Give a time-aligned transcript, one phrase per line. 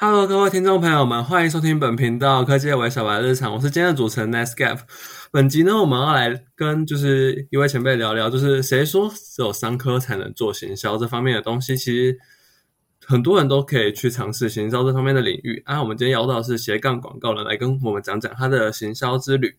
[0.00, 4.78] Hello，各位听众朋友们，欢迎收听本频道科技为小白日常，我是今天的主持人 Netscape。
[5.32, 11.76] 本集呢，我们要来跟就是一位前辈聊聊，就是谁说只有商科才能做行销这方面的东西？
[11.76, 12.16] 其实
[13.04, 15.60] 很多人都可以去尝试行销这方面的领域。
[15.66, 19.56] 啊，我们今天邀到的是斜杠广告人来跟我们讲讲他的行销之旅。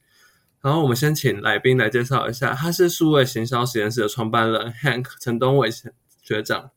[0.62, 5.70] 然后我们先请来宾来介绍一下，他是数位行销实验室的创办人 Hank 陈东伟
[6.22, 6.72] 学长。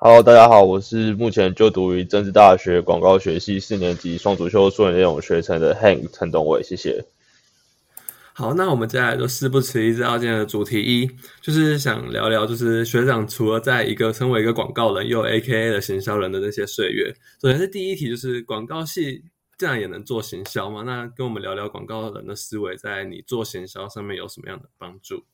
[0.00, 7.04] Hello，大家好，我是目前就读于政治大学广告学系四年级双主修数位内容学程的 Hank 陈东伟，谢谢。
[8.32, 11.10] 好，那我们接下来就事不迟疑，知道今天的主题一，
[11.42, 17.12] 就是想聊聊，就是学长除了在一个身为一个广告人，又 A.K.A 的行销人的那些岁月。
[17.42, 19.24] 首先是第一题，就是广告系。
[19.56, 20.84] 这样也能做行销吗？
[20.86, 25.24] 那跟我们聊聊广告人的思维，在你做行销上面有什么样的帮助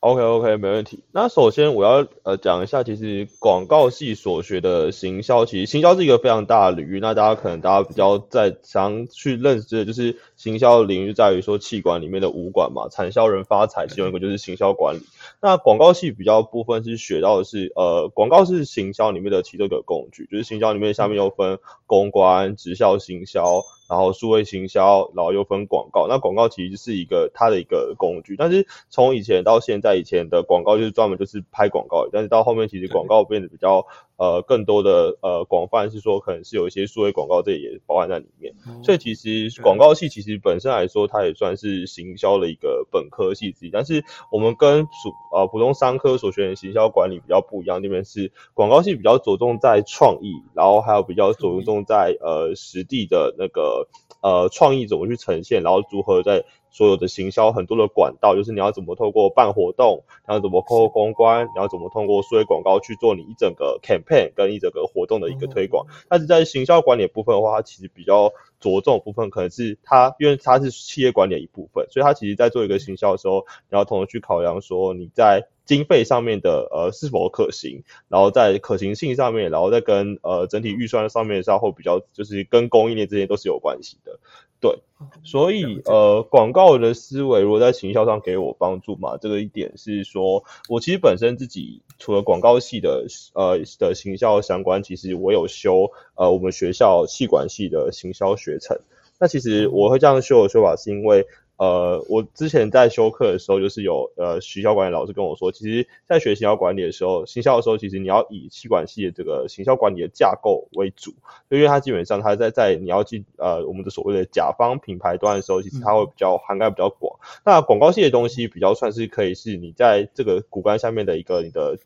[0.00, 1.02] ？OK OK，没问题。
[1.10, 7.00] 那首先我要呃讲一下，其实广告系所学的行销，其实行销是一个非常大的领域。
[7.00, 15.00] 那大家可能大家比较在常去认知的就是行销领域在于说气管里面的五管嘛，产销人发财，其中一个就是行销管理。
[15.42, 23.62] 那广告系比较部分是学到的是呃，广告是行销里面的其中一个工具，就是行销里面下面又分公关、直销行销。
[23.88, 26.08] 然后数位行销，然后又分广告。
[26.08, 33.86] 那广告其实是一个它的一个工具，但是从以前到现在，以前的广告就是专门就是拍广告，但是到后面其实广告变得比较。
[34.18, 38.52] 呃，更多的呃广泛是说，可能是有一些数位广告，这也包含在里面。
[38.82, 43.70] 所以其实广告系其实本身来说，它也算是行销的一个本科系之一。
[43.70, 44.02] 但是
[44.32, 44.90] 我们跟普
[45.32, 53.86] 呃普通商科所学的行销管理比较不一样，那边是广告系比较着重在创意，然后还有比较着重在呃实地的那个
[54.20, 56.44] 呃创意怎么去呈现，然后如何在。
[56.78, 65.86] 所有的行销很多的管道，就是你要怎么透过办活动，然后怎么透过公关，然后怎么通过数位广告去做你一整个 campaign 跟一整个活动的一个推广。
[66.08, 84.20] 但是在行销管理部分的话，它其实比较着重部分可能是它，因为它是企业管理的一部分，所以它其实在做一个行销的时候，你要同时去考量说你在经费上面的呃是否可行，然后在可行性上面，然后再跟呃整体预算上面上会比较，就是跟供应链这些都是有关系的。
[84.60, 84.78] 对，
[85.24, 98.80] 所以呃，广告的思维如果在行销上给我帮助嘛，这个一点是说，我其实本身自己除了广告系的呃的行销相关，其实我有修呃我们学校气管系的行销学程。
[99.20, 101.26] 那其实我会这样修的说法，是因为。
[101.58, 111.12] 呃，我之前在修课的时候，就是有呃，学校管理老师跟我说，其实，在学行销管理的时候，行销的时候，其实你要以气管系的这个行销管理的架构为主，
[111.48, 117.18] 因为它基本上它在在你要进呃我们的所谓的甲方品牌端的时候，其实它会比较涵盖比较广。
[117.44, 121.76] 那广告系的东西比较算是可以是你在这个骨干下面的一个你的。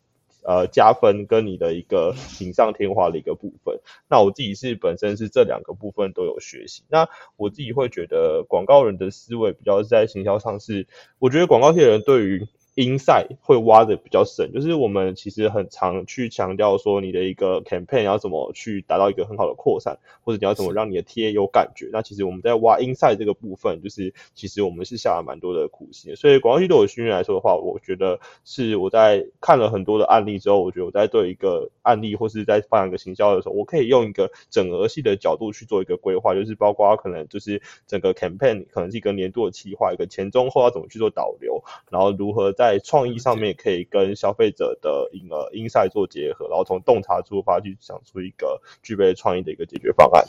[0.45, 3.79] 呃，加分跟你的一个 锦上添花的一个部分。
[4.09, 6.83] 那我自己是本身是这两个部分都有学习。
[6.89, 10.87] 那我自己会觉得广告人的思维比较在行销上是，
[11.19, 12.47] 我觉得广告界人对于。
[12.75, 21.89] Inside 会挖的比较深，就是我们其实很常去强调说你的一个 campaign 要怎么去达到一个很好的扩散，或者你要怎么让你的 TA 有感觉。
[21.91, 26.15] 那其实我们在挖 inside 这个部分，就是其实我们是下了蛮多的苦心。
[26.15, 50.23] 所以广告系对我训练来说的话，我觉得是我在看了很多的案例之后，我觉得我在对一个案例或是在发展一个行销的时候，我可以用一个整合系的角度去做一个规划，就是包括可能就是整个 campaign 可能是一个年度的企划，一个前中后要怎么去做导流，然后如何在在创意上面可以跟消费者的一个 insight 做结合，然后从洞察出发去想出一个具备创意的一个解决方案。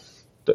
[0.45, 0.55] 对，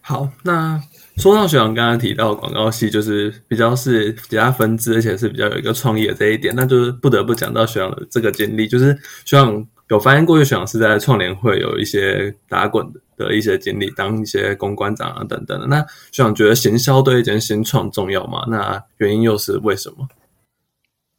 [0.00, 0.80] 好，那
[1.18, 15.66] 说到学长刚刚提到广告系就是比较是其他分支，而且是比较有一个创意的这一点，那就是不得不讲到学长的这个经历，就是学长有发现过去学长是在创联会有一些打滚的的一些经历，当一些公关长啊等等的。
[15.66, 18.44] 那学长觉得行销对一间新创重要吗？
[18.48, 20.08] 那原因又是为什么？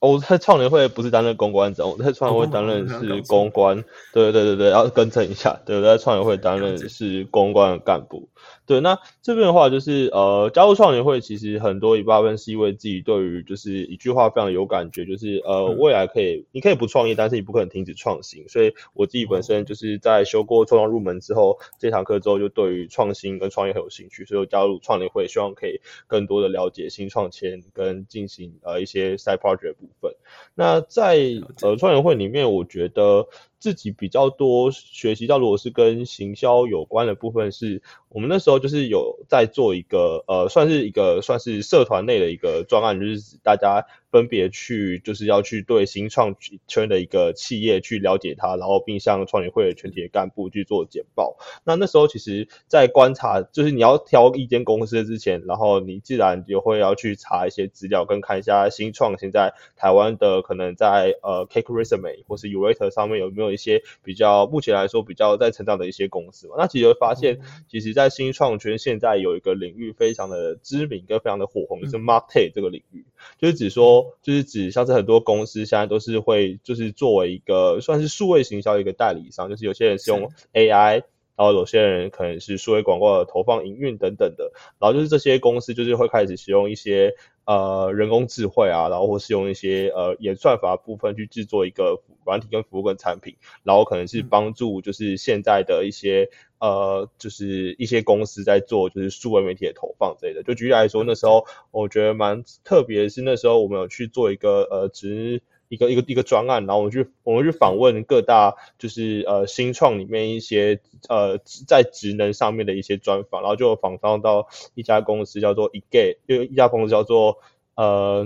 [0.01, 8.27] 我在创联会不是担任公关长，我在创联会担任是公关，对对对对，要更正一下，对，在创联会担任是公关干部。
[8.71, 18.47] 对，那这边的话就是，呃，加入创联会其实很多一部分是因为自己对于就是一句话非常有感觉，就是呃，未来可以，你可以不创业，但是你不可能停止创新。
[18.47, 30.15] 所以我自己本身就是在修过创创入门之后，这堂课之后就对于创新跟创业很有兴趣，所以我加入创联会，希望可以更多的了解新创签跟进行呃一些 side project 部分。
[30.55, 31.17] 那在
[31.61, 33.27] 呃创业会里面，我觉得。
[33.61, 46.35] 自己比较多学习到，如果是跟行销有关的部分，是我们那时候就是有在做一个呃，算是一个算是社团内的一个专案，就是大家分别去就是要去对新创
[46.67, 51.37] 圈的一个企业去了解它，然后并向创业会的全体的干部去做简报。
[51.63, 66.55] 那那时候其实，在观察，就是你要挑一间公司之前，然后你自然就会要去查一些资料，跟看一下新创现在台湾的可能在呃 Cake Resume 或是 Urate 上面有没有一些比较目前来说比较在成长的一些公司嘛。
[66.57, 73.05] 那其实会发现，其实，在新创圈现在有一个领域非常的知名跟非常的火红，就是 Market 这个领域，
[73.37, 81.03] 就是指说，就是指像是很多公司现在都是会就是作为一个算是数位行销一个代理商，就是有些人是用 AI。
[81.37, 87.15] 然后有些人可能是数位广告的投放营运等等的，然后就是这些公司就是会开始使用一些
[87.45, 96.29] 呃人工智慧啊，然后或是用一些呃演算法部分去制作一个软体跟服务跟产品，然后可能是帮助就是现在的一些
[96.61, 100.43] 呃就是一些公司在做就是数位媒体的投放之类的。
[100.43, 105.41] 就举例来说，那时候我觉得蛮特别的是那时候我们有去做一个呃职。
[105.71, 117.37] 一个一个一个专案，然后我们去我们去访问各大就是呃新创里面一些呃在职能上面的一些专访，然后就访访到一家公司叫做 eGay，就一家公司叫做
[117.77, 118.25] 呃，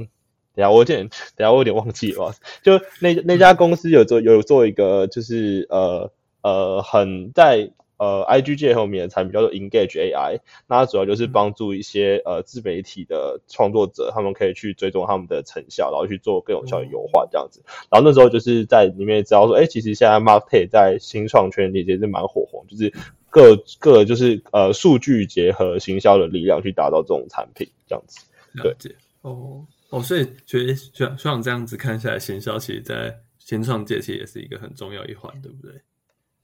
[0.56, 2.34] 等下我有点等下我有点忘记了，
[2.64, 6.12] 就那那家公司有做有做一个就是呃
[6.42, 7.70] 呃很在。
[7.98, 17.62] 呃，I G 界后面的产品叫做 Engage AI，那它主要就是帮助一些呃自媒体的创作者，他们可以去追踪他们的成效，然后去做更有效的优化这样子。
[17.90, 22.92] 然后那时候就是在里面知道说，哎，其实现在 Market 在新创圈里其实蛮火红，就是
[23.30, 28.26] 各各就是呃数据结合行销的力量去打造这种产品这样子。
[28.54, 35.72] 了解哦哦，所以觉得像像这样子看下来，行销其实在新创界其实也是一个很重要一环，对不对？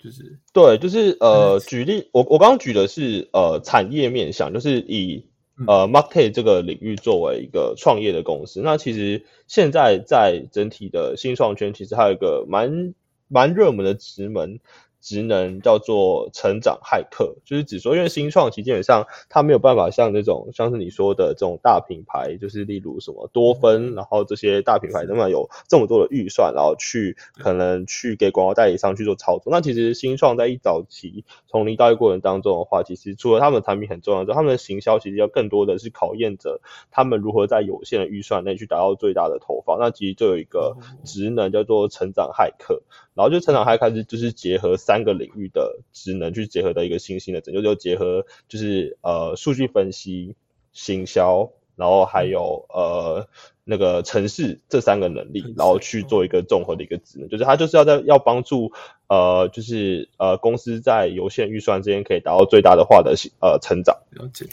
[0.04, 5.26] 就是对，就是呃，举例，我我刚刚举的是呃产业面向，就是以
[5.68, 8.62] 呃 market 这个领域作为一个创业的公司。
[8.62, 12.94] 那其实现在在整体的新创圈，其实还有一个蛮
[13.28, 14.60] 蛮热门的职门。
[15.02, 29.52] 职能叫做成长骇客，就是指说，因为新创其实基本上它没有办法像那种像是你说的这种大品牌，就是例如什么多芬，然后这些大品牌那么有这么多的预算，然后去可能去给广告代理商去做操作。
[29.52, 36.62] 那其实新创在一早期从零到一过程当中的话，其实除了他们的产品很重要之外，他们的行销其实要更多的是考验着
[36.92, 39.80] 他们如何在有限的预算内去达到最大的投放。
[39.80, 42.84] 那其实就有一个职能叫做成长骇客。
[43.14, 50.36] 然后就成长骇客是就是结合三个领域的职能去结合的一个新兴的拯救，就结合就是呃数据分析、
[50.74, 53.28] 行销，然后还有呃
[53.64, 58.72] 那个城市这三个能力，然后去做一个综合的一个职能，就是它就是要在要帮助
[59.08, 63.98] 呃就是呃公司在有限预算之间可以达到最大的化的呃成长。
[64.12, 64.46] 了解。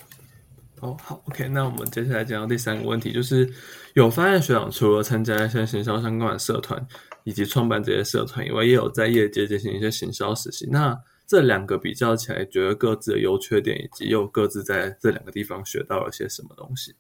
[0.81, 3.49] 哦，好，OK，那我们接下来讲到第三个问题，就是
[3.95, 6.87] 有发现学长除了参加一些行销相关的社团。
[7.25, 10.67] 以及创办这些社团以外，也有在业界进行一些行销实习。
[10.71, 16.95] 那这两个比较起来，觉得各自的优缺点，以及又各自在这两个地方学到了些什么东西？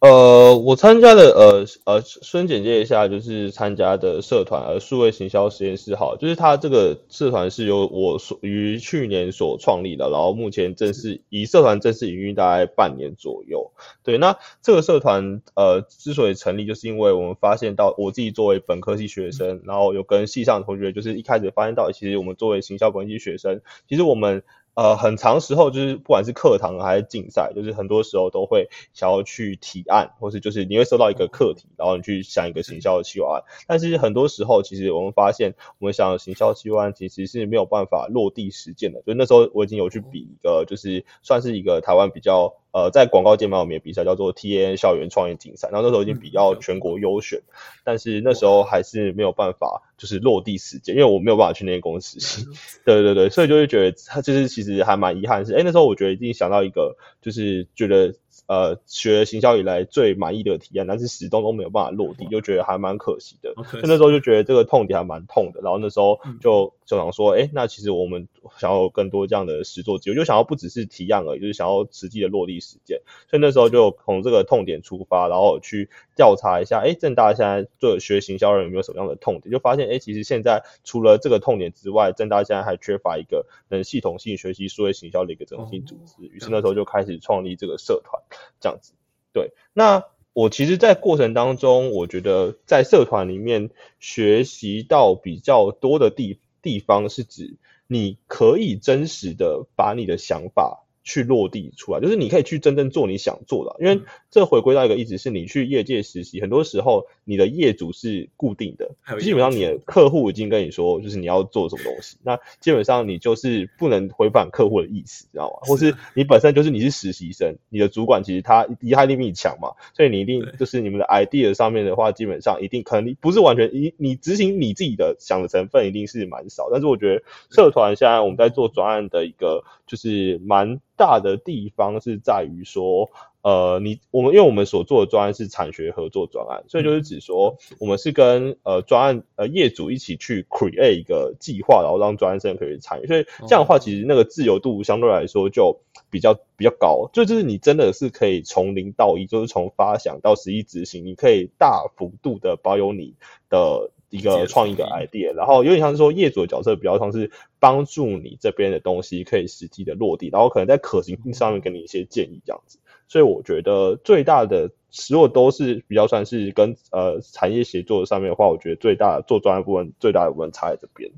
[0.00, 13.72] 呃，我参加的呃呃，先简介一下，就是参加的社团，呃，数位行销实验室，好，就是它这个社团是由我所于去年所创立的，然后目前正式以社团正式营运大概半年左右。
[14.02, 24.42] 对，那这个社团呃之所以成立，就是因为我们发现到我自己作为本科系学生，然后有跟系上的同学，就是一开始发现到，其实我们作为行销本科系学生，其实我们。
[24.74, 33.44] 呃，很长时候就是不管是课堂还是竞赛，就是很多时候都会想要去提案，或是就是你会收到一个课题，然后你去想一个行销的计划案。
[33.66, 39.02] 但是很多时候，其实我们发现，我们想行销计划案其实是没有办法落地实践的。
[39.02, 42.54] 就那时候我已经有去比一个，就是算是一个台湾比较。
[42.72, 47.40] 呃，在广告界蛮有名的比赛叫做 T N 校园创业竞赛，然后那时候已经比较全国优选，
[47.84, 52.18] 但是那时候还是没有办法就是落地实践，因为我没有办法去那些公司。
[52.84, 58.14] 对对对，所以就会觉得他就是其实还蛮遗憾是，哎，那时候我觉得已经想到一个，就是觉得。
[58.50, 63.54] 呃，学行销以来最满意的体验，但是始终都没有办法落地，就觉得还蛮可惜的。
[63.84, 68.26] 那时候就觉得这个痛点还蛮痛的，然后那时候就就想说，哎，那其实我们
[68.58, 73.02] 想要更多这样的实作机会，就想要不只是提案而已，就是想要实际的落地实践。
[73.28, 79.52] 所以那时候就从这个痛点出发，然后去调查一下，哎，正大现在做学行销人有没有什么样的痛点？
[79.52, 86.26] 就发现，哎，其实现在除了这个痛点之外，正大现在还缺乏一个能系统性学习数位行销的一个整合性组织。
[86.26, 88.20] 于是那时候就开始创立这个社团。
[88.60, 88.92] 这样子，
[89.32, 89.52] 对。
[89.72, 97.56] 那我其实，在过程当中，我觉得在社团里面学习到比较多的地地方，是指
[97.86, 103.76] 你可以真实的把你的想法去落地出来，就是你可以去真正做你想做的。
[103.80, 108.90] 因为这回归到一个意思是你去业界实习，很多时候你的业主是固定的，
[109.20, 115.56] 基本上你的客户已经跟你说，就是你要做什么东西，那基本上你就是不能违反客户的意思，知道吗？
[115.62, 130.78] 或是你本身就是你是实习生，你的主管其实他厉害力比你强嘛，所以你一定就是你们的 idea 上面的话，基本上一定可能不是完全你你执行你自己的想的成分一定是蛮少，但是我觉得社团现在我们在做专案的一个就是蛮。
[131.00, 133.08] 大的地方是在于说，
[133.40, 143.06] 呃，你我们因为我们所做的专案是产学合作专案，所以就是指说，我们是跟呃专案呃业主一起去 create 一个计划，然后让专案生可以参与。
[143.06, 145.80] 所以这样的话，其实那个自由度相对来说就
[146.10, 153.14] 比较比较高，就就是你真的是可以从零到一，就是从发想到实际执行，你可以大幅度的保有你
[153.48, 153.90] 的。
[154.10, 162.78] 一个创意的 idea，然后有点像是说业主的角色比较像是帮助你这边的东西可以实际的落地，然后可能在可行性上面给你一些建议这样子。
[163.08, 164.70] 所以我觉得最大的
[165.08, 171.10] 如果都是比较算是跟呃产业协作上面的话，我觉得最大的做专业部分最大的部分差在这边。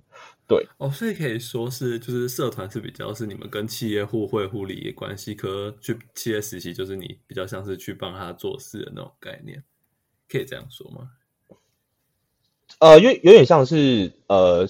[0.49, 9.63] 对，哦，所以可以说是就是社团是比较是你们跟企业互惠互利的关系，可去企业实习就是你比较像是去帮他做事的那种概念，
[10.29, 11.11] 可以这样说吗？
[12.79, 14.67] 呃，因为有点像是呃，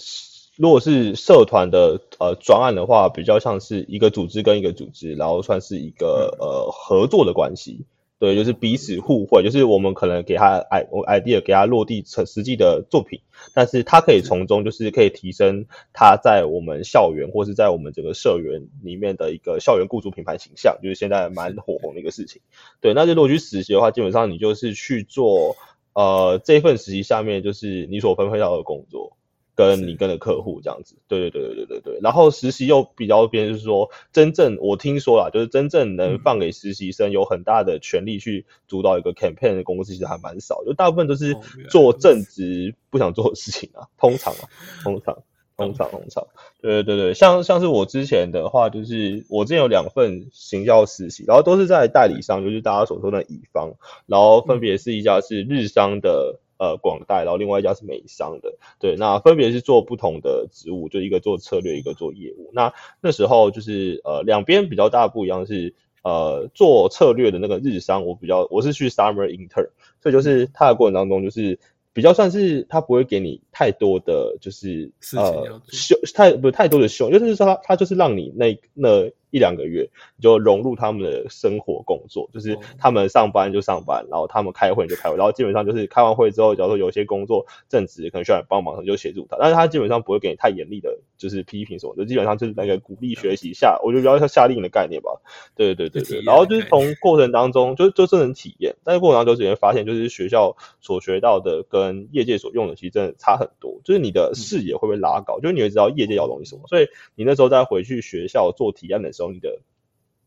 [0.56, 7.86] 如果是社团的呃专案的话，比较像是一个组织跟一个组织，然后算是一个呃合作的关系。
[8.18, 13.18] 对，就是彼此互惠，就是我们可能给他 i idea，给他落地成实际的作品，
[13.52, 22.42] 但是他可以从中就是可以提升他在我们校园或是在我们整个社员里面的一个校园雇主品牌形象，就是现在蛮火红的一个事情。
[22.80, 25.56] 对，那就如果去实习的话，基本上你就是去做。
[25.94, 29.16] 呃，这份实习下面就是你所分配到的工作，
[29.54, 32.00] 跟你跟的客户这样子，对对对对对对对。
[32.02, 41.36] 然后实习又比较边，就是说真正我听说啦，就是真正能放给实习生有很大的权利去主导一个 campaign 的公司，其实还蛮少，就大部分都是
[41.68, 44.48] 做正职不想做的事情啊，通常啊，
[44.82, 45.22] 通常。
[45.58, 46.26] 农场，农场，
[46.60, 53.74] 对对对对，像像是我之前的话，就是我之前有两份行销实习，然后都是在代理商，就是大家所说的乙方，
[54.06, 62.50] 然后分别是一家是日商的呃广代，然后另外一家是美商的，对，那分别是做不同的职务，就一个做策略，一个做业务。
[62.52, 69.68] 那那时候就是呃两边比较大不一样是呃做策略的那个日商，我比较我是去 summer intern，
[70.00, 71.58] 所以就是他的过程当中就是。
[71.92, 79.10] 比较算是他不会给你太多的就是呃修太不是太多的修，就是说他他就是让你那那。
[79.32, 95.10] 一两个月你就融入他们的生活工作，就是他们上班就上班，然后他们开会就开会，然后基本上就是开完会之后，假如说有些工作正职可能需要你帮忙，就协助他，但是他基本上不会给你太严厉的，就是批评什么，就基本上就是那个鼓励学习下，我觉得比较像夏令营的概念吧。
[95.56, 109.21] 对对对对，然后就是从过程当中就就真能体验，但是过程当中就直接发现，就是学校所学到的跟业界所用的其实真的差很多，就是你的视野会被拉高，就是你会知道业界要东西什么，所以你那时候再回去学校做体验的时候。
[109.30, 109.58] 你的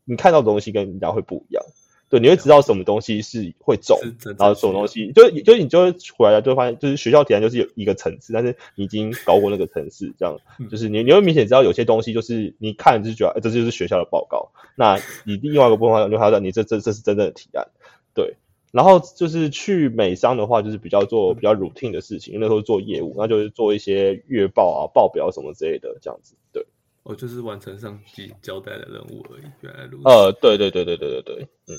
[0.04, 1.64] 你看到的东西跟人家会不一样，
[2.08, 3.98] 对，你会知道什么东西是会走，
[4.38, 10.38] 然后什么东西就就你就会回来就会发现，就是学校体验就是有一个层次，但是你已经搞过那个层次，这样
[10.70, 17.66] 就是你你会明显知道有些东西就是你看就觉得这就是学校的报告，那你另外一个部分就还要你这这这是真正的提案，
[18.14, 18.36] 对，
[18.70, 26.64] 然后就是去美商的话，就是比较做比较 routine 的事情，因为那时候做业务，那就是做一些月报啊、报表什么之类的这样子，对。
[27.06, 29.42] 我就是完成上级交代的任务而已。
[29.60, 30.08] 原来如此。
[30.08, 31.74] 呃，对对对对对对对，嗯。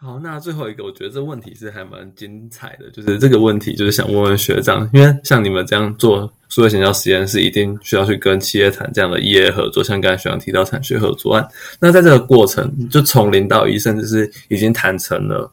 [0.00, 11.48] 好，那最后一个，我觉得这问题是还蛮精彩的，就是这个问题，就是想问问学长，因为像你们这样做数位行销实验室，一定需要去跟企业谈这样的业合作，像刚才学长提到产学合作案。
[11.80, 15.48] 那在这个过程，就从零到一，甚至是已经谈成了，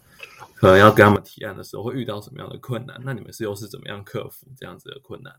[0.56, 3.00] 可能要跟他们提案的时候，会遇到什么样的困难？
[3.06, 5.32] 那你们是又是怎么样克服这样子的困难？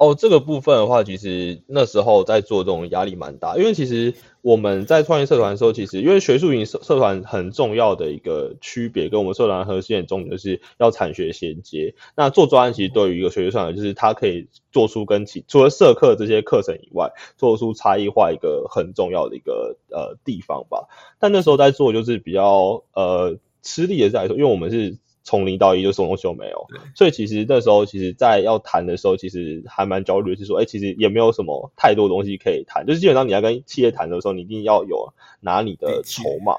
[0.00, 11.94] 哦，这个部分的话，其实那时候在做这种压力蛮大，因为其实我们在创业社团的时候，其实因为学术营社社团很重要的一个区别，跟我们社团核心的重点就是要产学衔接。
[12.16, 20.88] 那做专案其实对于一个学术社团，就是它可以做出跟其除了社课这些课程以外，做出差异化一个很重要的一个呃地方吧。
[21.18, 24.96] 但那时候在做就是比较呃吃力的在说，因为我们是。
[25.22, 36.54] 从零到一就什么东西都没有，所以其实那时候其实，在要谈的时候，其实还蛮焦虑，是说，哎，其实也没有什么太多东西可以谈，就是基本上你要跟企业谈的时候，你一定要有拿你的筹码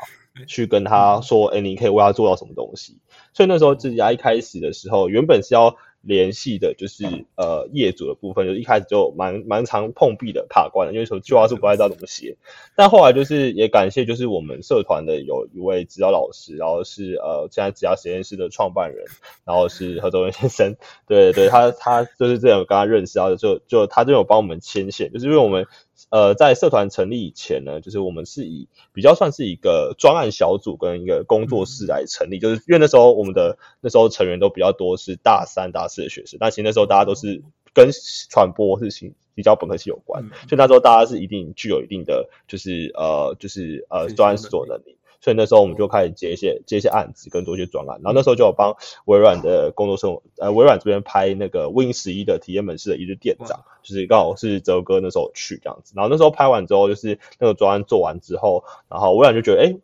[0.47, 2.97] 去跟他说，哎，你可以为他做到什么东西。
[3.33, 7.05] 所以那时候自己一开始的时候，原本是要联系的，就是
[7.35, 12.37] 呃业主的部分，就一开始就蛮蛮常碰壁的卡关的，因为说计划书不太知道怎么写。
[12.75, 19.05] 但后来就是也感谢，就是我们社团的有一位指导老师，然后是呃现在指导实验室的创办人，
[19.45, 20.75] 然后是何周文先生，
[21.07, 25.67] 对对，他他就是这样跟他认识，然后就就他就有帮我们牵线，就是因为我们。
[26.09, 37.41] 呃，在社团成立以前呢，就是我们是以比较算是一个专案小组跟一个工作室来成立，就是因为那时候我们的那时候成员都比较多，是大三、大四的学生，但其实那时候大家都是
[37.73, 37.89] 跟
[38.29, 44.97] 传播是行比较本科系有关，所以那时候大家是一定具有一定的就是呃就是呃专案所能力。
[45.21, 48.01] 所以那时候我们就开始接一些接一些案子，跟做一些专案。
[48.03, 48.75] 然后那时候就有帮
[49.05, 55.93] 微软的工作生活，呃，微软这边拍那个 Win 十一的体验门市的一日店长，就是刚好是泽哥那时候去这样子。
[55.95, 59.75] 然后那时候拍完之后，就是那个专案做完之后，然后微软就觉得，哎，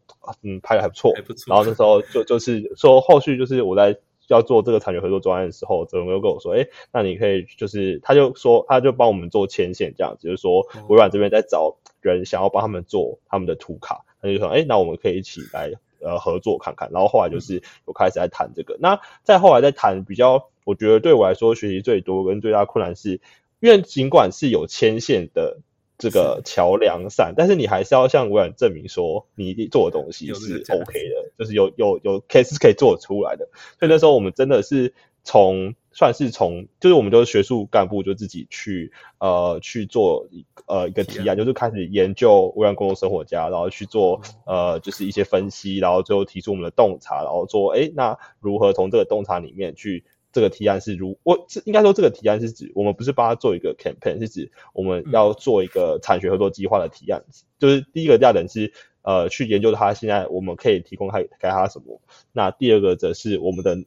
[0.41, 1.13] 嗯，拍的还不错。
[1.45, 3.95] 然后那时候就就是说，后续就是我在
[4.29, 14.03] 要做这个产权合作专案的时候，泽哥又跟我说，哎，那你可以就是他就说他就帮我们做牵线这样子，就是说微软这边在找人想要帮他们做他们的图卡。
[14.27, 18.77] 他就说：“哎，那我们可以一起来呃合作看看。”然后后来就是有开始在谈这个。
[18.79, 23.19] 那再后来在谈比较，我觉得对我来说学习最多跟最大困难是，
[23.59, 25.57] 因为尽管是有牵线的
[25.97, 33.49] 这个桥梁伞，但是你还是要向微软证明说你做的东西是 OK 的，就是有有有 case 可以做出来的。
[33.79, 34.93] 所以那时候我们真的是
[35.27, 35.75] 从。
[35.97, 57.23] 算是从，就是我们都是学术干部，就自己去呃去做一呃一个提案，就是开始研究微软工作生活家，然后去做呃就是一些分析，然后最后提出我们的洞察，然后说，哎，那如何从这个洞察里面去这个提案是如我这应该说这个提案是指我们不是帮他做一个 campaign，是指我们要做一个产学合作计划的提案，
[57.57, 61.99] 就是第一个价点是呃去研究他现在我们可以提供他给他什么，
[62.33, 63.79] 那第二个则是我们的。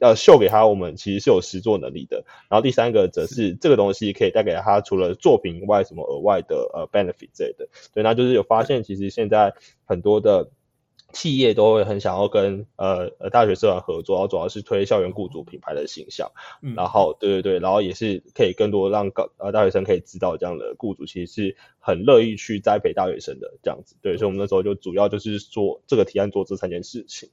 [0.00, 2.24] 呃，秀给他，我们其实是有实作能力的。
[2.50, 7.68] 然后第三个则是这个东西可以带给他除了作品以外，什么额外的呃 benefit 之类的。
[7.94, 10.50] 对，那就是有发现，其实现在很多的
[11.12, 16.32] 企业都会很想要跟呃呃大学社团合作，然后主要是推校园雇主品牌的形象。
[16.62, 23.96] 嗯然后对对对，然后也是可以更多让高呃大学生可以知道这样的雇主其实是很乐意去栽培大学生的这样子。
[24.02, 27.30] 对，所以我们那时候就主要就是做这个提案做这三件事情。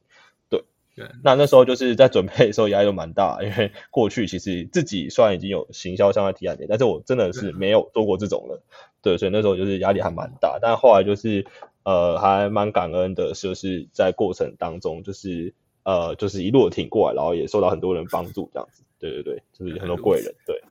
[1.24, 8.62] 那那时候就是在准备的时候压力都蛮大，因为过去其实自己虽然已经有行销相关提案点，但是我真的是没有做过这种的，
[9.02, 10.60] 对，所以那时候就是压力还蛮大。
[10.62, 11.46] 但后来就是
[11.84, 20.62] 呃还蛮感恩的，就是在过程当中就是呃就是一路挺过来，然后也受到很多人帮助，这样子，对对对，就是很多贵人，对。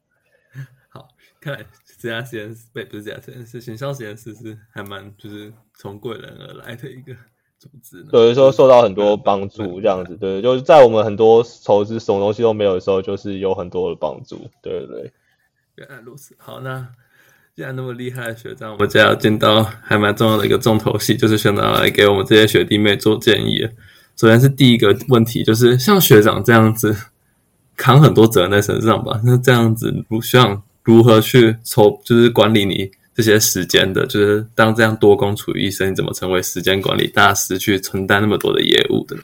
[0.90, 1.08] 好，
[1.40, 1.64] 看来
[1.98, 7.14] 这家实验室不是这家实验室，行销实验室是还蛮就是从贵人而来的一个。
[7.58, 15.12] 组织有的时候受到很多帮助，这样子对，就是在我们很多投资什么东西都没有的时候，就是有很多的帮助，对对对。
[15.76, 16.86] 原来如此，好，那
[17.54, 23.68] 既然那么厉害的学长，我们就要进到还蛮重要的一个重头戏，就是学长来给我们这些学弟妹做建议。
[24.16, 26.96] 首先是第一个问题，就是像学长这样子
[27.76, 29.20] 扛很多责任在身上吧？
[29.24, 29.92] 那这样子，
[30.22, 32.90] 学长如何去筹，就是管理你？
[33.18, 39.22] 这些时间的，就是当这样多工处于一身，你怎么成为时间管理大师，去承担那么多的业务的呢？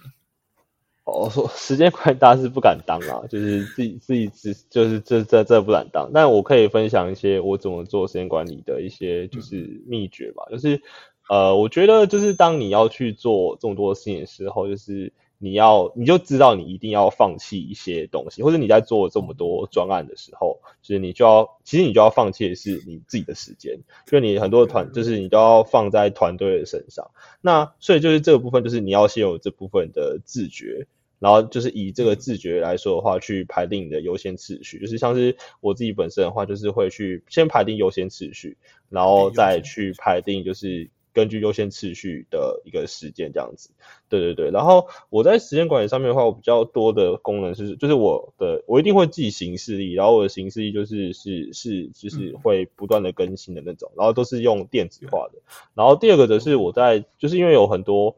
[1.04, 6.10] 哦，说时间管理大师不敢当啊， 就是自己自己只就是这这这不敢当。
[6.12, 10.42] 但我可以分享一些我怎么做时间管理的一些就是秘诀吧。
[10.50, 10.82] 就是
[11.28, 15.12] 呃，我觉得就是当你要去做这么多事情的时候，就是。
[15.44, 27.10] 你要你就知道你一定要放弃一些东西，或者你在做这么多专案的时候，就是你就要其实你就要放弃的是你自己的时间，就你很多的团就是你都要放在团队的身上。
[27.42, 30.86] 那所以就是这个部分就是你要先有这部分的自觉，
[31.18, 34.78] 然后就是以这个自觉来说的话，去排定你的优先次序。
[34.78, 38.56] 就是像是我自己本身的话，就是会去先排定优先次序，
[38.88, 40.88] 然后再去排定就是。
[41.14, 43.70] 根据优先次序的一个时间这样子，
[44.10, 44.50] 对对对。
[44.50, 55.38] 然后我在时间管理上面的话，我比较多的功能是，就是我的我一定会记行事历，然后我的行事历就是是是就是会不断的更新的那种，然后都是用电子化的。
[55.74, 58.16] 然后第二个则是我在就是因为有很多。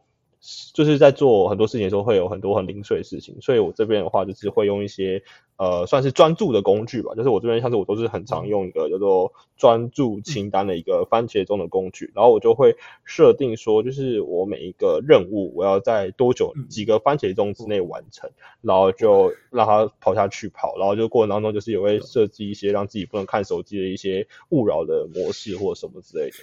[0.72, 5.22] 就是在做很多事情的时候，会有很多很零碎的事情，所以我这边的话就是会用一些
[5.56, 18.30] 呃算是专注的工具吧，就是我这边像是我都是很常用一个叫做专注清单的一个番茄钟的工具，然后我就会设定说，就是我每一个任务我要在多久几个番茄钟之内完成，
[18.60, 26.36] 然后就让它跑下去跑，然后就过程当中就是也会设计一些让自己不能看手机的一些勿扰的模式或什么之类的。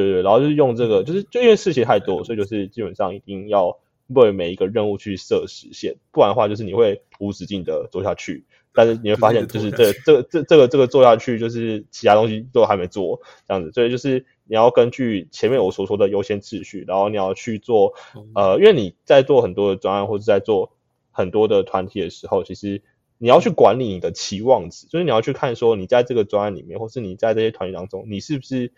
[0.00, 3.78] 对对，然后就是用这个，就是就因为事情太多，所以就是基本上一定要
[4.08, 17.94] 为每一个任务去设时限，不然的话就是你会无止境的做下去，但是你会发现，就是这这这这个这个做下去，就是其他东西都还没做这样子，所以就是你要根据前面我所说的优先秩序，然后你要去做，
[18.34, 20.72] 呃，因为你在做很多的专案或者在做
[21.10, 22.82] 很多的团体的时候，其实
[23.18, 28.72] 你要去管理你的期望值，就是你要去看说你在这个专案里面，或是你在这些团体当中，你是不是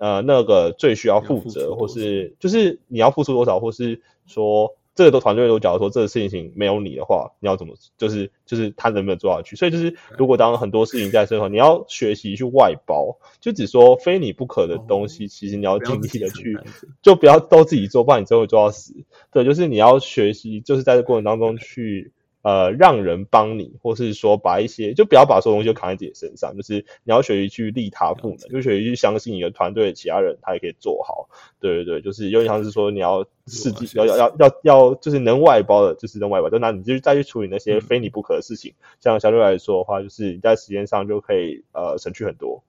[0.00, 4.74] 呃那个最需要负责，或是就是你要付出多少，或是说。
[4.92, 9.56] 这个都团队都假如说这个事情没有你的话，你要怎么就是就是他能不能做下去？
[9.56, 16.58] 所以就是如果当很多事情在身后，你要学习去外包，就只说非你不可的东西，其实你要尽力的去，
[17.00, 18.92] 就不要都自己做，不然你最后做到死。
[19.32, 22.12] 对，就是你要学习，就是在这过程当中去。
[22.42, 31.28] 呃，让人帮你，或是说把一些，就不要把所有东西都扛在自己身上，就是你要学习去利他赋能，就学习去相信你的团队其他人，他也可以做好。
[31.60, 38.74] 对对对，就是有点像是说你要自己要要要要要，就是能外包的，就是能外包，就那你就再去处理那些非你不可的事情。
[39.00, 42.64] 像相对来说的话，就是你在时间上就可以呃省去很多。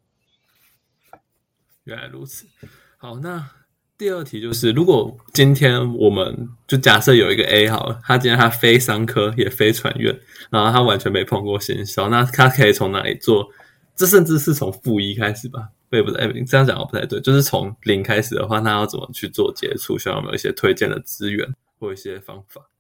[1.86, 2.46] 原来如此，
[2.98, 3.61] 好那。
[4.02, 13.48] 第二题就是，如果今天我们就假设有一个 A 好，他今天他非商科也非传院，然后他完全没碰过行销，那他可以从哪里做？
[13.96, 15.70] 这甚至是从负一开始吧？
[15.92, 16.44] 也不对？
[16.46, 20.00] 这样讲不太对，就是从零开始的话，那要怎么去做接触？
[20.00, 21.48] 需要没有一些推荐的资源
[21.80, 22.71] 或一些方法？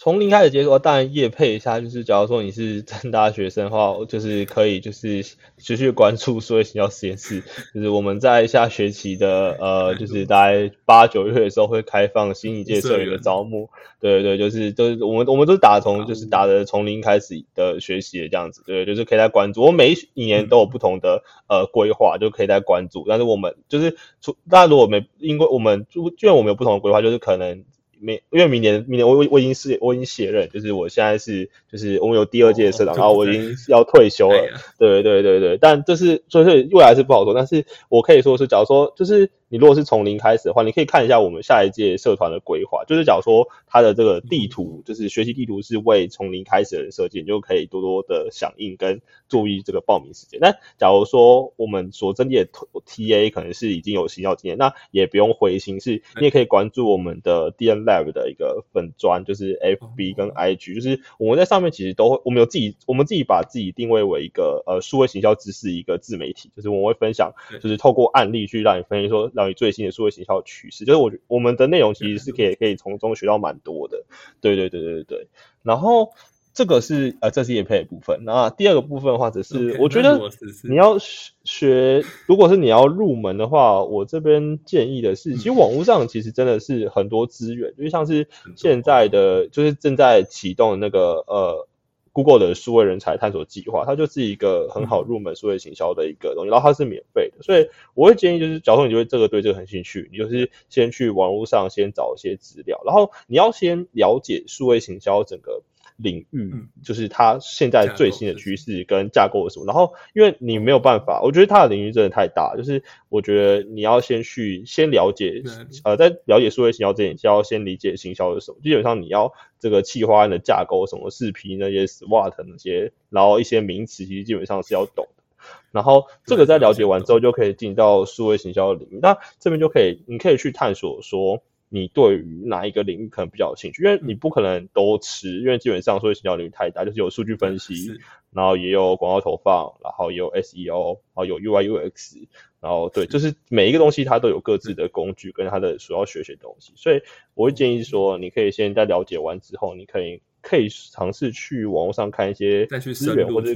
[0.00, 5.24] 从零开始接触，当然业配一下，就是假如说你是正大学生的话，就是可以就是
[5.56, 7.42] 持续关注数位营销实验室，
[7.74, 27.64] 就是我们在下学期的呃，就是大概八九月的时候会开放新一届社员的招募，对对，就是都是我们我们都是打从就是打的从零开始的学习的这样子，对，就是可以在关注，我每一年都有不同的呃规划，就可以在关注，但是我们就是出大家如果没因为我们就因为我们有不同的规划，就是可能。
[28.00, 34.48] 明因为明年明年我我我已经是我已经卸任，就是我现在是就是我们有第二届的社长，然后我已经要退休了。
[34.78, 39.30] 对对对对，但这是所以未来是不好说，但是我可以说是，假如说就是。
[39.48, 42.84] 你如果是从零开始的话，你可以看一下我们下一届社团的规划。
[42.84, 50.38] 就是假如说它的这个地图，就是学习地图是为从零开始的人设计，你就可以多多的响应跟注意这个报名时间。
[50.40, 52.50] 那假如说我们所针对的
[52.84, 67.32] T A 可能是已经有行销经验，那也不用灰心，是你也可以关注我们的 D N Lab 的一个粉专，就是 F B 跟 I G，就是我们在上面其实都会，我们有自己，我们自己把自己定位为一个呃数位行销知识一个自媒体，就是我们会分享，
[67.62, 69.30] 就是透过案例去让你分析说。
[69.38, 74.04] 让你最新的数位行销趋势，就是我我们的内容其实是可以可以从中学到蛮多的，
[74.40, 75.28] 对对对对对。
[75.62, 76.10] 然后
[76.52, 80.18] 这个是呃这是业配的部分，那第二个部分的话，只是我觉得
[80.64, 91.68] 你要学，如果是你要入门的话，我这边建议的是，其实网络上其实真的是很多资源，就像是现在的就是正在启动的那个呃。
[92.12, 105.62] Google 的数位人才探索计划，它就是一个很好入门数位行销的一个东西，然后它是免费的，所以我会建议就是，假如你觉得这个对这个很兴趣，你就是先去网络上先找一些资料，然后你要先了解数位行销整个。
[105.98, 115.42] 领域就是它现在最新的趋势跟架构什么，然后因为你没有办法，我觉得它的领域真的太大，就是我觉得你要先去先了解，
[115.82, 118.58] 呃，在了解数位行销之前，就要先理解行销是什么。
[118.62, 125.24] 基本上你要这个企划案的架构，什么视频那些 SWOT 那些，然后一些名词，其实基本上是要懂的。
[125.72, 129.00] 然后这个在了解完之后，就可以进到数位行销的领域。
[129.02, 131.42] 那这边就可以，你可以去探索说。
[131.68, 133.82] 你对于哪一个领域可能比较有兴趣？
[133.84, 137.92] 因为你不可能都吃，因为基本上说营销领域太大，就是有数据分析，
[138.30, 142.26] 然后也有广告投放，然后也有 SEO，然后有 UI UX，
[142.60, 147.00] 然后对，就是每一个东西它都有各自的工具跟它的所要学习东西，所以
[147.34, 150.22] 我会建议说，你可以先在了解完之后，你可以。
[150.48, 153.52] 可以尝试去网络上看一些资源，或者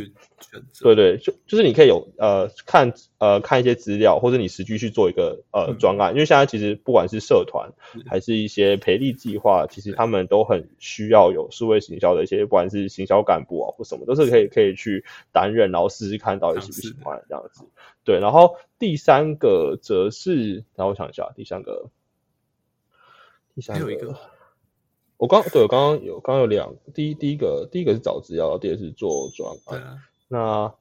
[0.82, 6.12] 对对，就就是你可以有呃看呃看一些资料，或者你实际去做一个呃专案。
[6.12, 7.72] 因为现在其实不管是社团
[8.06, 15.02] 还是一些培力计划，其实他们都很需要有数位行销的一些，不管是行销干部啊或什么，都是可以可以去
[15.32, 17.64] 担任，然后试试看到底喜不喜欢这样子。
[18.04, 21.88] 对，然后第三个则是，然后我想一下，第三个，
[23.54, 24.14] 第三个。
[25.22, 29.98] 我刚对我刚刚有刚刚有两第一第一个第一个是找资料，第二是做专案。
[30.26, 30.74] 那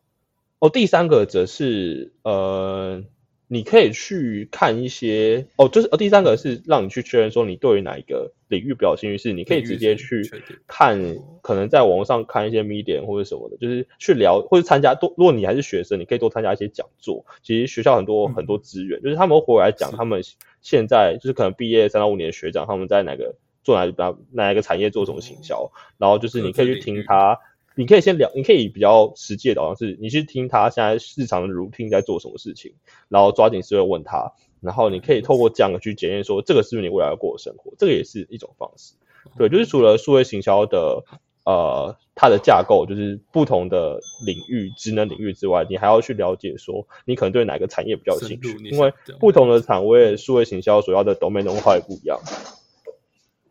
[0.57, 3.03] 哦，第三个则是呃，
[3.47, 10.23] 你可以去看一些哦，就是哦，第三个是让你去确认说你对于哪一个领域比较兴趣，是你可以直接去
[10.65, 10.99] 看，
[11.43, 15.13] 可能在网络上看一些 media 或者什么的，就是去聊或者参加多。
[15.19, 17.23] 如果你还是学生，你可以多参加一些讲座。
[17.43, 20.23] 其实学校很多很多资源，就是他们回来讲他们
[20.63, 23.35] 现在就是可能毕业三到五年的学长他们在哪个。
[23.63, 27.39] 做哪哪哪一个产业做什么行销，然后就是你可以去听他
[27.75, 32.73] 你可以先聊，你可以比较实际的导向是，你去听他现在日常的 routine 在做什么事情，
[33.07, 38.93] 然后抓紧机会问他，然后你可以透过这样去检验说这个是不是你未来要过的生活，这个也是一种方式。
[39.37, 41.03] 对，就是除了数位行销的
[41.45, 52.19] 呃它的架构，就是不同的领域、职能领域之外，你还要去了解说你可能对哪个产业比较有兴趣，因为不同的产位数位行销所要的 domain 文化也不一样。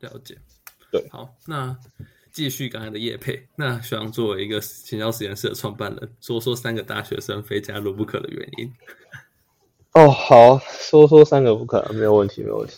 [0.00, 0.36] 了解，
[0.90, 1.76] 对，好，那
[2.32, 8.72] 继续刚才的叶佩，那希望作为一个行销实验室的创办人，说说三个大学生非加入不可的原因。
[9.94, 12.74] 哦，好，说说三个不可，没有问题，没有问题。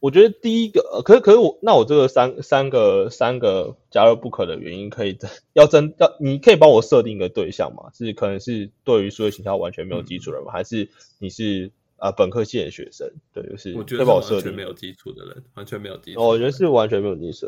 [0.00, 5.16] 我觉得第一个，可是可是我那我这个三三个三个加入不可的原因，可以
[5.54, 7.88] 要真要，你可以帮我设定一个对象吗？
[7.94, 10.52] 是可能是对于数学形象完全没有基础的人吗？
[10.52, 11.70] 还是你是
[12.02, 13.08] 啊本科系的学生？
[13.32, 16.20] 对，就是我觉得完全没有基础的人，完全没有基础。
[16.20, 17.46] 我觉得是完全没有基础。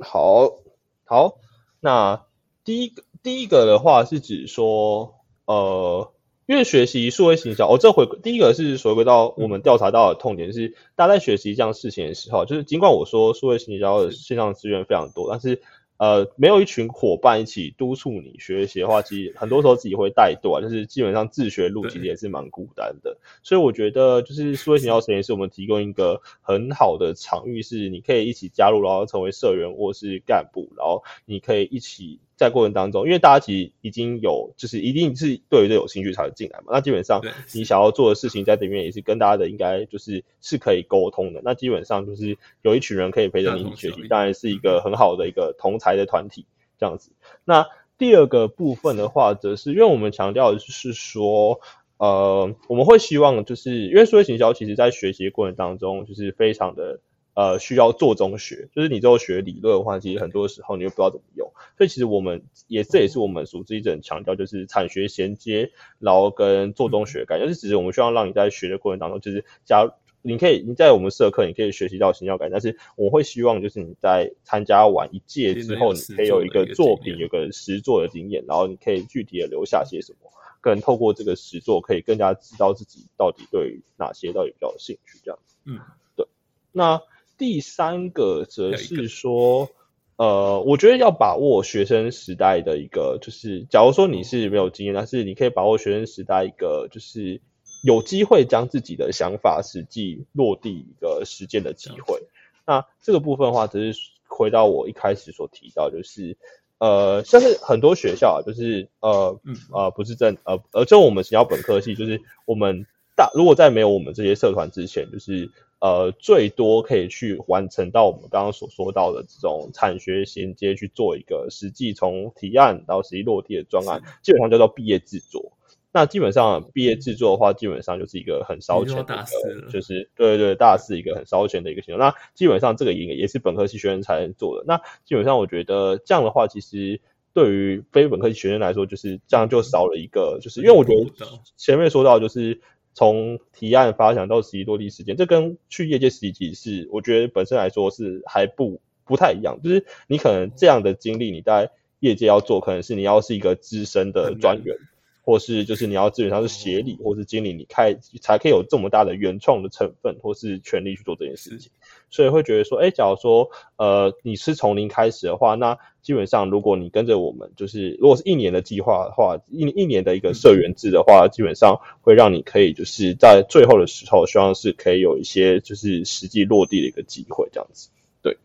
[0.00, 0.60] 好，
[1.04, 1.38] 好，
[1.80, 2.24] 那
[2.64, 5.16] 第一个第一个的话是指说，
[5.46, 6.12] 呃。
[6.48, 15.60] 因为学习数位行销，哦，这回第一个是回归到我们调查到的痛点是，大家在学习这样事情的时候，就是尽管我说数位行销的线上资源非常多，但是
[15.98, 23.16] 呃，没有一群伙伴一起督促你学习的话，其实很多时候自己会带队，就是基本上自学路其实也是蛮孤单的。
[23.42, 32.20] 所以我觉得，就是数位行销实验室我们提供一个很好的场域，是你可以一起加入，然后成为社员或是干部，然后你可以一起。
[32.36, 36.66] 在过程当中，因为大家其实已经有，就是一定是对于这有兴趣才会进来嘛。
[36.68, 37.22] 那基本上
[37.54, 41.40] 你想要做的事情在里面也是跟大家的应该就是是可以沟通的。
[41.42, 46.44] 那基本上就是有一群人可以陪着你一起学习，当然是一个很好的一个同才的团体
[46.78, 47.10] 这样子。
[47.44, 51.60] 那第二个部分的话，则是因为我们强调的是说，
[51.96, 57.00] 呃，我们会希望就是因为数学行销其实在学习过程当中就是非常的。
[57.36, 69.86] 呃，需要做中学，就是你之后学理论的话，其实很多时候你又不知道怎么用，所以其实我们也这也是我们熟知一直很强调，就是产学衔接，然后跟做中学感，就是只是我们希望让你在学的过程当中，就是加
[70.22, 80.30] 你可以你在我们社课你可以学习到新教感，但是我会希望就是你在参加完一届之后，你可以有一个作品，有个实作的经验，然后你可以具体的留下些什么，
[80.62, 85.54] 更透过这个实作可以更加知道自己到底对于哪些到底比较有兴趣，这样子。
[85.66, 85.78] 嗯，
[86.16, 86.26] 对，
[86.72, 86.98] 那。
[87.38, 89.68] 第三个则是说，
[90.16, 97.40] 呃，我觉得要把握学生时代的一个，就是假如说你是没有经验，但是你可以把握学生时代一个，就是
[97.84, 102.22] 有机会将自己的想法实际落地一个实践的机会。
[102.66, 106.36] 那这个部分的话，只是回到我一开始所提到，就是
[106.78, 109.40] 呃，像是很多学校啊，就是呃，
[109.72, 115.50] 呃，不是正呃，呃，就我们学校本科系，就是我们大如果在没有我们这些社团之前，就是。
[115.78, 125.52] 呃，最多可以去完成到我们刚刚所说到的这种产学衔接，去做一个实际从提案到实际落地的专案，基本上叫做毕业制作。
[125.92, 131.98] 那基本上毕业制作的话，基本上就是一个很烧钱的，就是对对对，大四一个很烧钱的一个行动。
[131.98, 134.64] 那基本上这个也也是本科系学生才能做的。
[134.66, 136.98] 那基本上我觉得这样的话，其实
[137.34, 141.26] 对于非本科系学生来说，就是这样就少了一个，就是因为我觉得
[141.58, 142.58] 前面说到就是。
[142.96, 149.60] 从提案发想到实际落地时间，这跟去业界实习是，我觉得本身来说是还不不太一样。
[149.62, 154.78] 就是你可能这样的经历，你在业界要做，可能是你要是一个资深的专员。
[155.26, 161.68] 或是就是你要基本上是协理或是经理，你开才可以有这么大的原创的成分或是权利去做这件事情，
[162.10, 177.88] 所以会觉得说，哎，假如说呃你是从零开始的话，那基本上如果你跟着我们，就是如果是一年的计划的话，一一年的一个社员制的话，基本上会让你可以就是在最后的时候，希望是可以有一些就是实际落地的一个机会，这样子。
[178.22, 178.36] 对，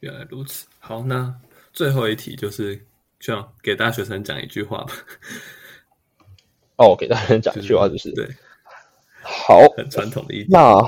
[0.00, 0.66] 原来如此。
[0.78, 1.34] 好，那
[1.72, 2.78] 最后一题就是
[3.18, 4.92] 这样给大学生讲一句话吧。
[6.80, 8.26] 哦，给大家讲一句话，就是对，
[9.22, 10.82] 好，很传统的一那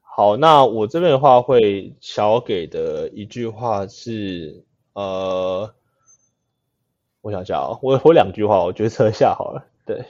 [0.00, 4.64] 好，那我这边的话会小给的一句话是，
[4.94, 5.74] 呃，
[7.20, 10.02] 我想想啊，我我两句话，我决策一下好了，对。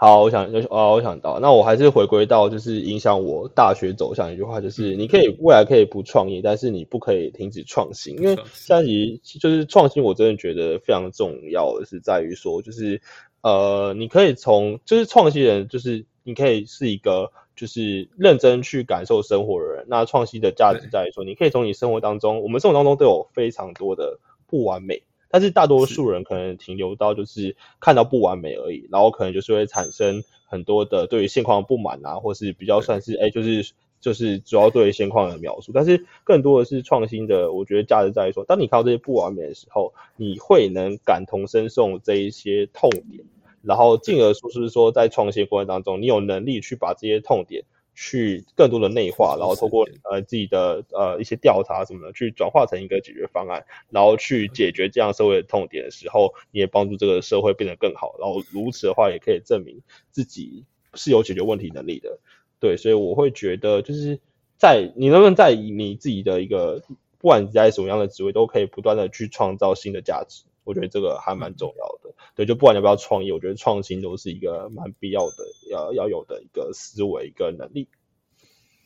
[0.00, 13.02] 好，我想就哦，我想到，那我还是回归到就是影响我大学走向一句话，就是你可以未来可以不创业，但是你不可以停止创新，因为现在其就是创新，我真的觉得非常重要的是在于说，就是
[13.40, 19.84] 呃，你可以从就是创新人，就是你可以是一个就是认真去感受生活的人。
[19.88, 25.02] 那创新的价值在于说，你可以从你生活当中，我们生活当中都有非常多的不完美。
[25.30, 43.24] 但是大多数人可能停留到就是看到不完美而已，然后可能就是会产生很多的对于现况不满啊，或是比较算是哎，就是就是主要对现况的描述，但是更多的是创新的，我觉得价值在于说，当你看到这些不完美的时候，你会能感同身受这一些痛点，
[43.62, 47.64] 然后进而说是说在创新过程当中，你有能力去把这些痛点。
[48.00, 58.14] 去更多的内化，然后通过呃自己的呃一些调查什么的，去转化成一个解决方案，然后去解决这样社会的痛点的时候，你也帮助这个社会变得更好。
[58.20, 59.82] 然后如此的话，也可以证明
[60.12, 62.20] 自己是有解决问题能力的。
[62.60, 64.20] 对，所以我会觉得，就是
[64.56, 66.80] 在你能不能在你自己的一个，
[67.18, 70.44] 不管你在什么样的职位，都可以不断的去创造新的价值。
[70.68, 72.14] 我觉得这个还蛮重要的。
[72.36, 75.36] 对，就不管要不要创业，我觉得创新都是一个蛮必要的，
[75.70, 77.88] 要要有的一个思维一个能力。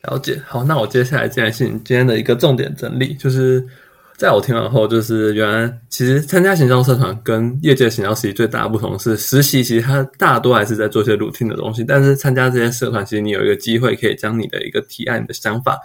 [0.03, 3.61] 了解，好，那我接下来进来是你今天的一个重点整理，就是
[4.15, 15.79] 在我听完后，就是原来其实参加行销社团跟业界行销实习最大的不同是，实习其实它大多还是在做些 routine 的东西，但是参加这些社团，其实你有一个机会可以将你的一个提案、你的想法。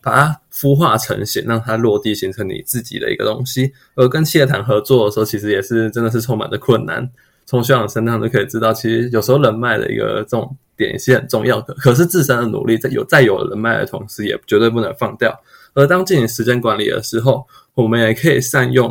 [0.00, 3.72] 把它孵化成型，让它落地，形成你自己的一个东西。
[3.94, 7.10] 而跟企业谈合作的时候，其实也是真的是充满着困难。
[7.44, 11.74] 从学长身上就可以知道，其实有时候人脉的一个这种点是很重要的。
[11.74, 15.32] 可是自身的努力，在有在有人脉的同时，也绝对不能放掉。
[15.74, 18.90] 而当进行时间管理的时候，我们也可以善用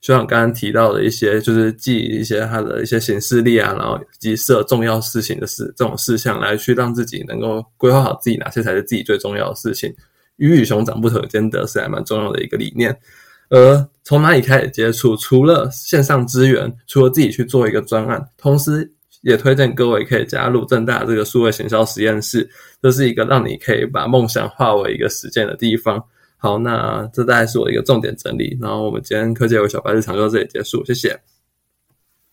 [0.00, 9.94] 学长刚刚提到的一些，就是记一些他的一些行事历啊，然后及设重要事情的事这种事项，来去让自己能够规划好自己哪些才是自己最重要的事情。
[10.36, 12.96] 鱼与熊掌不可兼得是还蛮重要的一个理念。
[13.50, 15.14] 而从哪里开始接触？
[15.16, 22.48] 除了线上资源，除了自己去做一个专案，同时也推荐各位可以加入正大这个数位行销实验室，
[22.82, 26.02] 这是一个让你可以把梦想化为一个实践的地方。
[26.36, 28.58] 好，那这大概是我一个重点整理。
[28.60, 31.18] 然后我们今天科技有小白日常就到这里结束，谢谢。